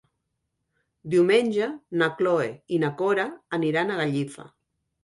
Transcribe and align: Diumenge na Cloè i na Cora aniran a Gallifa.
Diumenge 1.15 1.67
na 2.03 2.09
Cloè 2.23 2.49
i 2.77 2.81
na 2.87 2.93
Cora 3.05 3.31
aniran 3.61 3.95
a 3.95 4.01
Gallifa. 4.03 4.53